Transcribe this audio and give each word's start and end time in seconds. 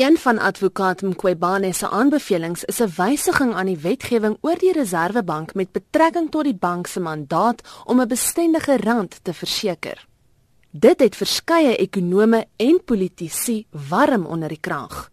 Een 0.00 0.16
van 0.18 0.38
advokaat 0.38 1.02
Mqwebane 1.02 1.72
se 1.72 1.88
aanbevelings 1.88 2.64
is 2.64 2.80
'n 2.80 2.92
wysiging 2.96 3.54
aan 3.54 3.66
die 3.66 3.78
wetgewing 3.78 4.36
oor 4.40 4.58
die 4.58 4.72
Reserwebank 4.72 5.54
met 5.54 5.72
betrekking 5.72 6.30
tot 6.30 6.44
die 6.44 6.54
bank 6.54 6.86
se 6.86 7.00
mandaat 7.00 7.60
om 7.84 8.00
'n 8.00 8.08
bestendige 8.08 8.76
rand 8.76 9.18
te 9.22 9.34
verseker. 9.34 10.06
Dit 10.70 11.00
het 11.00 11.16
verskeie 11.16 11.76
ekonome 11.76 12.46
en 12.56 12.84
politici 12.84 13.66
warm 13.88 14.26
onder 14.26 14.48
die 14.48 14.60
kraag. 14.60 15.10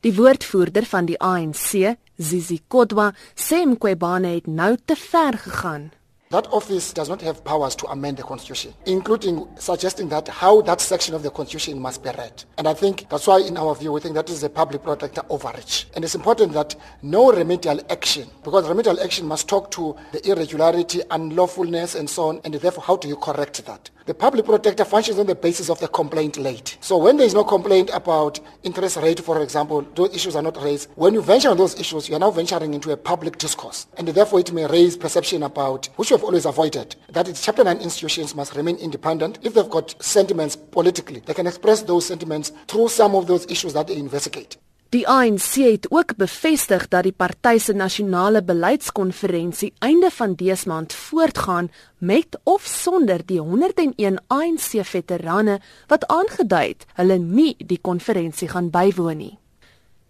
Die 0.00 0.14
woordvoerder 0.14 0.84
van 0.84 1.04
die 1.04 1.20
ANC, 1.20 1.96
Zizi 2.16 2.60
Kodwa, 2.66 3.14
sê 3.34 3.66
Mqwebane 3.66 4.28
het 4.28 4.46
nou 4.46 4.76
te 4.84 4.96
ver 4.96 5.38
gegaan. 5.38 5.90
That 6.30 6.46
office 6.48 6.92
does 6.92 7.08
not 7.08 7.22
have 7.22 7.42
powers 7.42 7.74
to 7.76 7.86
amend 7.86 8.18
the 8.18 8.22
constitution, 8.22 8.74
including 8.84 9.48
suggesting 9.58 10.10
that 10.10 10.28
how 10.28 10.60
that 10.62 10.78
section 10.78 11.14
of 11.14 11.22
the 11.22 11.30
constitution 11.30 11.80
must 11.80 12.02
be 12.02 12.10
read. 12.10 12.44
And 12.58 12.68
I 12.68 12.74
think 12.74 13.08
that's 13.08 13.26
why, 13.26 13.38
in 13.40 13.56
our 13.56 13.74
view, 13.74 13.92
we 13.92 14.00
think 14.00 14.14
that 14.14 14.28
is 14.28 14.42
a 14.42 14.50
public 14.50 14.82
protector 14.82 15.22
overreach. 15.30 15.86
And 15.94 16.04
it's 16.04 16.14
important 16.14 16.52
that 16.52 16.76
no 17.00 17.32
remedial 17.32 17.80
action, 17.88 18.28
because 18.44 18.68
remedial 18.68 19.00
action 19.00 19.26
must 19.26 19.48
talk 19.48 19.70
to 19.70 19.96
the 20.12 20.30
irregularity, 20.30 21.00
unlawfulness, 21.10 21.94
and 21.94 22.10
so 22.10 22.28
on, 22.28 22.42
and 22.44 22.52
therefore, 22.52 22.84
how 22.84 22.96
do 22.96 23.08
you 23.08 23.16
correct 23.16 23.64
that? 23.64 23.88
The 24.08 24.14
public 24.14 24.46
protector 24.46 24.86
functions 24.86 25.18
on 25.18 25.26
the 25.26 25.34
basis 25.34 25.68
of 25.68 25.80
the 25.80 25.88
complaint 25.88 26.38
laid. 26.38 26.72
So 26.80 26.96
when 26.96 27.18
there 27.18 27.26
is 27.26 27.34
no 27.34 27.44
complaint 27.44 27.90
about 27.92 28.40
interest 28.62 28.96
rate, 28.96 29.20
for 29.20 29.42
example, 29.42 29.82
those 29.94 30.14
issues 30.14 30.34
are 30.34 30.40
not 30.40 30.56
raised. 30.62 30.88
When 30.94 31.12
you 31.12 31.20
venture 31.20 31.50
on 31.50 31.58
those 31.58 31.78
issues, 31.78 32.08
you 32.08 32.16
are 32.16 32.18
now 32.18 32.30
venturing 32.30 32.72
into 32.72 32.90
a 32.90 32.96
public 32.96 33.36
discourse. 33.36 33.86
And 33.98 34.08
therefore, 34.08 34.40
it 34.40 34.50
may 34.50 34.64
raise 34.64 34.96
perception 34.96 35.42
about, 35.42 35.90
which 35.96 36.08
we 36.10 36.14
have 36.14 36.24
always 36.24 36.46
avoided, 36.46 36.96
that 37.10 37.28
its 37.28 37.44
Chapter 37.44 37.64
9 37.64 37.76
institutions 37.82 38.34
must 38.34 38.56
remain 38.56 38.76
independent. 38.76 39.40
If 39.42 39.52
they've 39.52 39.68
got 39.68 40.02
sentiments 40.02 40.56
politically, 40.56 41.20
they 41.20 41.34
can 41.34 41.46
express 41.46 41.82
those 41.82 42.06
sentiments 42.06 42.50
through 42.66 42.88
some 42.88 43.14
of 43.14 43.26
those 43.26 43.44
issues 43.50 43.74
that 43.74 43.88
they 43.88 43.96
investigate. 43.96 44.56
Die 44.88 45.04
ANC 45.04 45.54
het 45.60 45.86
ook 45.92 46.14
bevestig 46.16 46.86
dat 46.88 47.04
die 47.04 47.12
party 47.12 47.58
se 47.60 47.74
nasionale 47.76 48.40
beleidskonferensie 48.42 49.74
einde 49.84 50.08
van 50.10 50.32
dese 50.34 50.68
maand 50.68 50.94
voortgaan 50.96 51.68
met 51.98 52.38
of 52.42 52.64
sonder 52.64 53.20
die 53.26 53.40
101 53.40 54.16
ANC 54.26 54.70
veterane 54.88 55.58
wat 55.86 56.06
aangedui 56.06 56.68
het 56.68 56.86
hulle 56.94 57.18
nie 57.18 57.52
die 57.58 57.78
konferensie 57.80 58.48
gaan 58.48 58.70
bywoon 58.72 59.20
nie. 59.20 59.36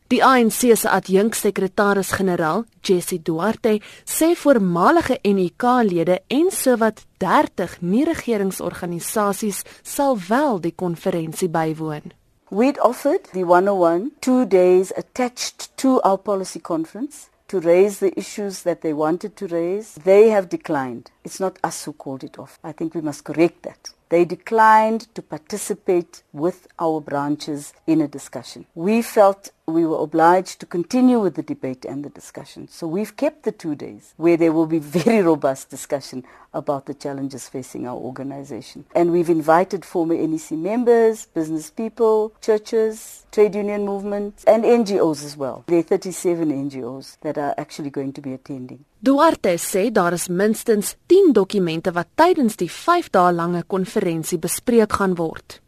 Die 0.09 0.23
ANC 0.25 0.61
se 0.77 0.89
adjunksekretaris-generaal, 0.89 2.63
Jesse 2.81 3.19
Duarte, 3.23 3.81
sê 4.07 4.31
voormalige 4.39 5.19
NUK-lede 5.23 6.21
en 6.29 6.47
sowat 6.55 7.03
30 7.19 7.81
nie-regeringsorganisasies 7.81 9.65
sal 9.83 10.17
wel 10.29 10.63
die 10.63 10.73
konferensie 10.73 11.51
bywoon. 11.51 12.15
We'd 12.51 12.79
offered 12.79 13.25
the 13.35 13.45
101 13.45 14.13
two 14.23 14.47
days 14.47 14.91
attached 14.97 15.77
to 15.77 16.01
our 16.01 16.17
policy 16.17 16.59
conference 16.59 17.29
to 17.49 17.61
raise 17.61 17.99
the 17.99 18.19
issues 18.19 18.63
that 18.63 18.81
they 18.81 18.95
wanted 18.95 19.37
to 19.37 19.49
raise. 19.49 19.95
They 19.97 20.31
have 20.31 20.49
declined. 20.49 21.11
It's 21.25 21.41
not 21.41 21.59
us 21.63 21.85
who 21.85 21.93
called 21.93 22.25
it 22.25 22.39
off. 22.39 22.59
I 22.65 22.73
think 22.73 22.95
we 22.95 23.03
must 23.03 23.25
correct 23.25 23.65
that. 23.65 23.93
They 24.11 24.25
declined 24.25 25.15
to 25.15 25.23
participate 25.23 26.23
with 26.33 26.67
our 26.79 27.01
branches 27.01 27.73
in 27.87 28.01
a 28.01 28.09
discussion. 28.09 28.67
We 28.75 29.03
felt 29.03 29.51
we 29.67 29.85
were 29.85 30.03
obliged 30.03 30.61
to 30.61 30.67
continue 30.67 31.21
with 31.21 31.35
the 31.35 31.43
debate 31.43 31.85
and 31.85 32.03
the 32.05 32.09
discussion. 32.09 32.69
So 32.69 32.87
we've 32.87 33.15
kept 33.17 33.43
the 33.43 33.53
two 33.53 33.75
days 33.75 34.15
where 34.17 34.37
there 34.37 34.53
will 34.53 34.67
be 34.67 34.79
very 35.01 35.21
robust 35.21 35.69
discussion 35.69 36.25
about 36.55 36.87
the 36.87 36.95
challenges 36.95 37.49
facing 37.49 37.87
our 37.87 37.97
organization. 37.97 38.87
And 38.95 39.13
we've 39.13 39.29
invited 39.29 39.85
former 39.85 40.15
NEC 40.15 40.53
members, 40.53 41.27
business 41.27 41.71
people, 41.71 42.33
churches, 42.41 43.27
trade 43.31 43.55
union 43.55 43.85
movements, 43.85 44.45
and 44.45 44.65
NGOs 44.65 45.23
as 45.25 45.37
well. 45.37 45.65
There 45.67 45.79
are 45.79 45.83
37 45.83 46.51
NGOs 46.71 47.19
that 47.21 47.37
are 47.37 47.55
actually 47.59 47.91
going 47.91 48.15
to 48.15 48.23
be 48.23 48.33
attending. 48.33 48.87
Duarte 49.01 49.55
sê 49.59 49.93
daar 49.93 50.13
is 50.13 50.27
minstens 50.29 50.97
10 51.07 51.33
dokumente 51.33 51.93
wat 51.93 52.09
tydens 52.19 52.57
die 52.59 52.71
5 52.71 53.11
dae 53.15 53.33
lange 53.33 53.61
konferensie 53.63 54.39
bespreek 54.43 54.97
gaan 54.99 55.15
word. 55.15 55.61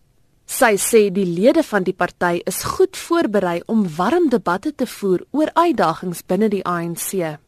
Sy 0.50 0.74
sê 0.74 1.02
die 1.14 1.28
lede 1.28 1.62
van 1.62 1.86
die 1.86 1.94
party 1.94 2.40
is 2.50 2.64
goed 2.66 2.98
voorberei 2.98 3.60
om 3.70 3.84
warm 3.96 4.26
debatte 4.32 4.72
te 4.74 4.86
voer 4.86 5.22
oor 5.30 5.52
uitdagings 5.54 6.24
binne 6.26 6.48
die 6.50 6.64
ANC. 6.66 7.38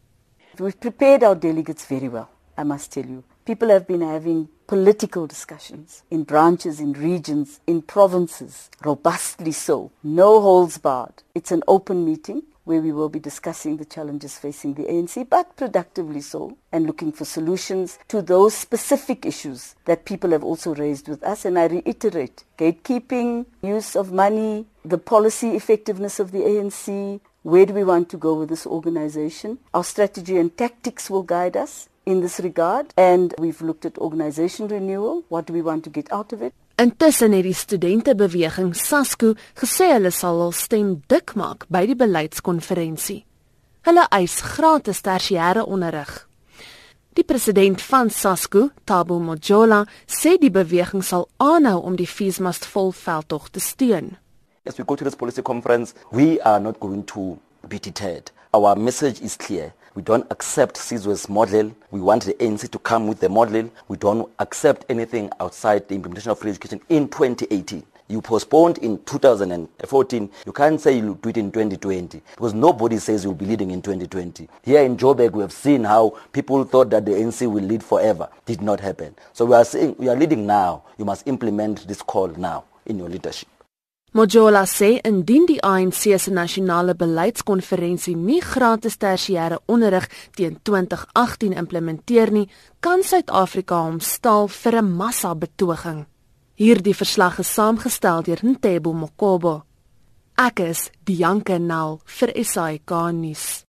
We've 0.60 0.78
prepared 0.78 1.24
our 1.24 1.34
delegates 1.34 1.84
very 1.90 2.08
well, 2.08 2.30
I 2.56 2.62
must 2.62 2.92
tell 2.92 3.08
you. 3.10 3.24
People 3.44 3.74
have 3.74 3.88
been 3.88 4.06
having 4.06 4.46
political 4.66 5.26
discussions 5.26 6.04
in 6.10 6.22
branches, 6.22 6.78
in 6.78 6.92
regions, 6.92 7.58
in 7.66 7.82
provinces, 7.82 8.70
robustly 8.84 9.50
so. 9.50 9.90
No 10.04 10.40
holds 10.40 10.78
barred. 10.78 11.24
It's 11.34 11.50
an 11.50 11.64
open 11.66 12.04
meeting 12.04 12.42
where 12.64 12.80
we 12.80 12.92
will 12.92 13.08
be 13.08 13.18
discussing 13.18 13.76
the 13.76 13.84
challenges 13.84 14.38
facing 14.38 14.74
the 14.74 14.84
ANC, 14.84 15.28
but 15.28 15.56
productively 15.56 16.20
so, 16.20 16.56
and 16.70 16.86
looking 16.86 17.12
for 17.12 17.24
solutions 17.24 17.98
to 18.08 18.22
those 18.22 18.54
specific 18.54 19.26
issues 19.26 19.74
that 19.84 20.04
people 20.04 20.30
have 20.30 20.44
also 20.44 20.74
raised 20.74 21.08
with 21.08 21.22
us. 21.24 21.44
And 21.44 21.58
I 21.58 21.66
reiterate 21.66 22.44
gatekeeping, 22.58 23.46
use 23.62 23.96
of 23.96 24.12
money, 24.12 24.66
the 24.84 24.98
policy 24.98 25.56
effectiveness 25.56 26.20
of 26.20 26.32
the 26.32 26.40
ANC. 26.40 27.20
Where 27.42 27.66
do 27.66 27.74
we 27.74 27.82
want 27.82 28.08
to 28.10 28.16
go 28.16 28.34
with 28.34 28.50
this 28.50 28.66
organization? 28.66 29.58
Our 29.74 29.82
strategy 29.82 30.38
and 30.38 30.56
tactics 30.56 31.10
will 31.10 31.24
guide 31.24 31.56
us 31.56 31.88
in 32.04 32.20
this 32.20 32.38
regard. 32.38 32.92
And 32.96 33.34
we've 33.38 33.60
looked 33.62 33.84
at 33.84 33.98
organization 33.98 34.68
renewal. 34.68 35.24
What 35.28 35.46
do 35.46 35.52
we 35.52 35.62
want 35.62 35.84
to 35.84 35.90
get 35.90 36.12
out 36.12 36.32
of 36.32 36.42
it? 36.42 36.52
Intussen 36.76 37.32
het 37.32 37.44
die 37.44 37.54
studentebeweging 37.54 38.72
SASCO 38.74 39.34
gesê 39.60 39.92
hulle 39.92 40.10
sal 40.10 40.40
hul 40.40 40.54
stem 40.56 40.96
dik 41.06 41.34
maak 41.36 41.66
by 41.70 41.84
die 41.86 41.98
beleidskonferensie. 41.98 43.22
Hulle 43.86 44.06
eis 44.10 44.40
gratis 44.54 45.02
tersiêre 45.04 45.66
onderrig. 45.66 46.10
Die 47.12 47.24
president 47.28 47.82
van 47.84 48.08
SASCO, 48.10 48.70
Tabo 48.88 49.18
Mojola, 49.20 49.82
sê 50.08 50.38
die 50.40 50.50
beweging 50.50 51.04
sal 51.04 51.26
aanhou 51.36 51.82
om 51.84 51.96
die 51.98 52.08
Feesmast 52.08 52.64
volveldtog 52.72 53.50
te 53.52 53.60
steun. 53.60 54.16
As 54.64 54.78
we 54.78 54.84
go 54.84 54.96
to 54.96 55.04
this 55.04 55.18
policy 55.18 55.42
conference, 55.42 55.92
we 56.10 56.40
are 56.40 56.60
not 56.60 56.80
going 56.80 57.04
to 57.12 57.36
be 57.68 57.78
deterred. 57.78 58.30
Our 58.54 58.76
message 58.76 59.20
is 59.20 59.36
clear. 59.36 59.74
We 59.94 60.00
don't 60.00 60.26
accept 60.30 60.76
Sizwe's 60.76 61.28
model. 61.28 61.70
We 61.90 62.00
want 62.00 62.24
the 62.24 62.32
ANC 62.34 62.70
to 62.70 62.78
come 62.78 63.06
with 63.06 63.20
the 63.20 63.28
model. 63.28 63.70
We 63.88 63.98
don't 63.98 64.30
accept 64.38 64.86
anything 64.88 65.30
outside 65.38 65.86
the 65.86 65.94
implementation 65.94 66.30
of 66.30 66.38
free 66.38 66.50
education 66.50 66.80
in 66.88 67.08
2018. 67.08 67.82
You 68.08 68.22
postponed 68.22 68.78
in 68.78 69.02
2014. 69.04 70.30
You 70.46 70.52
can't 70.52 70.80
say 70.80 70.96
you'll 70.96 71.14
do 71.14 71.28
it 71.28 71.36
in 71.36 71.52
2020 71.52 72.22
because 72.34 72.54
nobody 72.54 72.96
says 72.98 73.22
you'll 73.22 73.34
be 73.34 73.44
leading 73.44 73.70
in 73.70 73.82
2020. 73.82 74.48
Here 74.62 74.82
in 74.82 74.96
Joburg, 74.96 75.32
we 75.32 75.42
have 75.42 75.52
seen 75.52 75.84
how 75.84 76.18
people 76.32 76.64
thought 76.64 76.88
that 76.90 77.04
the 77.04 77.12
ANC 77.12 77.50
will 77.50 77.62
lead 77.64 77.82
forever. 77.82 78.30
Did 78.46 78.62
not 78.62 78.80
happen. 78.80 79.14
So 79.34 79.44
we 79.44 79.54
are 79.54 79.64
saying 79.64 79.96
we 79.98 80.08
are 80.08 80.16
leading 80.16 80.46
now. 80.46 80.84
You 80.96 81.04
must 81.04 81.26
implement 81.28 81.86
this 81.86 82.00
call 82.00 82.28
now 82.28 82.64
in 82.86 82.98
your 82.98 83.10
leadership. 83.10 83.48
Mojola 84.12 84.66
sê 84.68 84.98
indien 85.08 85.46
die 85.48 85.60
ANC 85.64 86.02
se 86.20 86.30
nasionale 86.30 86.92
beleidskonferensie 86.92 88.12
nie 88.12 88.42
gratis 88.44 88.98
tersiêre 89.00 89.56
onderrig 89.72 90.04
teen 90.36 90.58
2018 90.68 91.54
implementeer 91.62 92.32
nie, 92.36 92.50
kan 92.84 93.00
Suid-Afrika 93.00 93.78
hom 93.86 94.00
staal 94.00 94.48
vir 94.48 94.74
'n 94.82 94.92
massa-betoging. 95.00 96.04
Hierdie 96.60 96.94
verslag 96.94 97.38
is 97.38 97.54
saamgestel 97.54 98.22
deur 98.22 98.40
Ntebo 98.42 98.92
Mokobo. 98.92 99.62
Ek 100.36 100.60
is 100.60 100.90
Bianca 101.04 101.58
Nel 101.58 102.00
vir 102.04 102.30
SAK 102.44 102.90
nuus. 103.12 103.60